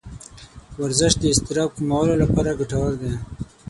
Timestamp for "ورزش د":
0.81-1.23